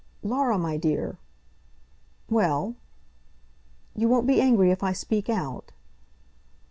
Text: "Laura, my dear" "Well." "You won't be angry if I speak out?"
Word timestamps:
"Laura, 0.23 0.57
my 0.57 0.77
dear" 0.77 1.19
"Well." 2.27 2.73
"You 3.95 4.07
won't 4.09 4.25
be 4.25 4.41
angry 4.41 4.71
if 4.71 4.81
I 4.81 4.93
speak 4.93 5.29
out?" 5.29 5.73